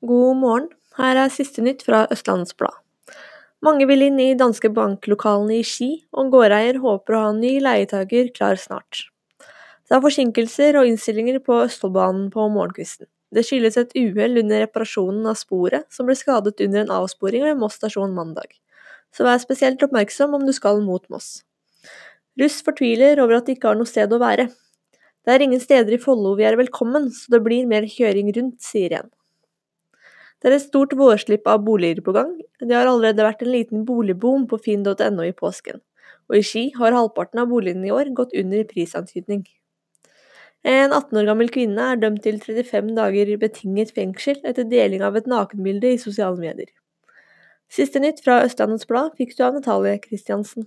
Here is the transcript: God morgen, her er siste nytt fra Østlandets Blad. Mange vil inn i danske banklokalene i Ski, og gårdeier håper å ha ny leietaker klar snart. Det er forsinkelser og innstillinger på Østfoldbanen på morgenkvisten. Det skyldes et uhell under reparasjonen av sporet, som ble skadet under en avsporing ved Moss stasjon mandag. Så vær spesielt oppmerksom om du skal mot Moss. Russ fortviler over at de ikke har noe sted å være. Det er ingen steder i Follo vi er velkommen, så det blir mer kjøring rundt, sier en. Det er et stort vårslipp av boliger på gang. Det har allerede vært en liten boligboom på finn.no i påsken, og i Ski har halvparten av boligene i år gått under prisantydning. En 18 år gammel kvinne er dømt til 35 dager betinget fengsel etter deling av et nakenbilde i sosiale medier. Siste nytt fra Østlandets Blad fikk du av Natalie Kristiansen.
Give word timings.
God 0.00 0.38
morgen, 0.40 0.68
her 0.96 1.18
er 1.20 1.28
siste 1.28 1.60
nytt 1.60 1.82
fra 1.84 2.06
Østlandets 2.08 2.54
Blad. 2.56 2.72
Mange 3.60 3.84
vil 3.84 4.06
inn 4.06 4.16
i 4.22 4.30
danske 4.32 4.70
banklokalene 4.72 5.58
i 5.58 5.66
Ski, 5.66 5.90
og 6.16 6.30
gårdeier 6.32 6.78
håper 6.80 7.16
å 7.18 7.20
ha 7.26 7.34
ny 7.36 7.58
leietaker 7.60 8.30
klar 8.32 8.56
snart. 8.56 9.02
Det 9.84 9.98
er 9.98 10.00
forsinkelser 10.00 10.78
og 10.80 10.88
innstillinger 10.88 11.36
på 11.44 11.58
Østfoldbanen 11.66 12.30
på 12.32 12.48
morgenkvisten. 12.54 13.10
Det 13.28 13.44
skyldes 13.44 13.76
et 13.76 13.92
uhell 13.92 14.40
under 14.40 14.64
reparasjonen 14.64 15.28
av 15.28 15.36
sporet, 15.36 15.84
som 15.92 16.08
ble 16.08 16.16
skadet 16.16 16.64
under 16.64 16.86
en 16.86 16.96
avsporing 17.02 17.44
ved 17.50 17.60
Moss 17.60 17.76
stasjon 17.76 18.16
mandag. 18.16 18.56
Så 19.12 19.28
vær 19.28 19.44
spesielt 19.44 19.84
oppmerksom 19.84 20.32
om 20.40 20.48
du 20.48 20.56
skal 20.56 20.80
mot 20.80 21.04
Moss. 21.12 21.42
Russ 22.40 22.62
fortviler 22.64 23.20
over 23.20 23.42
at 23.42 23.52
de 23.52 23.58
ikke 23.58 23.74
har 23.74 23.76
noe 23.76 23.92
sted 23.92 24.08
å 24.08 24.24
være. 24.24 24.48
Det 25.28 25.36
er 25.36 25.44
ingen 25.44 25.60
steder 25.60 25.92
i 25.92 26.00
Follo 26.00 26.38
vi 26.40 26.48
er 26.48 26.56
velkommen, 26.56 27.12
så 27.12 27.36
det 27.36 27.44
blir 27.44 27.68
mer 27.68 27.84
kjøring 27.84 28.32
rundt, 28.32 28.62
sier 28.64 29.02
en. 29.02 29.16
Det 30.40 30.48
er 30.48 30.56
et 30.56 30.64
stort 30.64 30.94
vårslipp 30.96 31.48
av 31.52 31.62
boliger 31.66 32.00
på 32.04 32.14
gang. 32.16 32.32
Det 32.60 32.72
har 32.72 32.88
allerede 32.88 33.26
vært 33.26 33.44
en 33.44 33.52
liten 33.52 33.84
boligboom 33.88 34.46
på 34.48 34.58
finn.no 34.64 35.26
i 35.26 35.36
påsken, 35.36 35.82
og 36.30 36.38
i 36.38 36.44
Ski 36.46 36.62
har 36.78 36.96
halvparten 36.96 37.42
av 37.42 37.50
boligene 37.52 37.90
i 37.90 37.92
år 37.92 38.12
gått 38.16 38.32
under 38.32 38.64
prisantydning. 38.68 39.44
En 40.64 40.92
18 40.92 41.16
år 41.16 41.28
gammel 41.28 41.52
kvinne 41.52 41.92
er 41.92 42.00
dømt 42.00 42.24
til 42.24 42.40
35 42.40 42.92
dager 42.96 43.36
betinget 43.40 43.94
fengsel 43.96 44.40
etter 44.44 44.68
deling 44.68 45.04
av 45.04 45.16
et 45.16 45.28
nakenbilde 45.28 45.94
i 45.94 46.00
sosiale 46.00 46.40
medier. 46.40 46.68
Siste 47.70 48.00
nytt 48.02 48.20
fra 48.24 48.42
Østlandets 48.44 48.88
Blad 48.88 49.14
fikk 49.20 49.36
du 49.36 49.44
av 49.46 49.56
Natalie 49.56 50.00
Kristiansen. 50.02 50.66